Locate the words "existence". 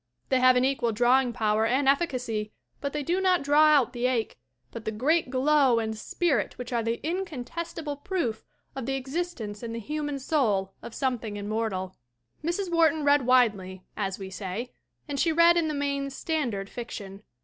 8.95-9.61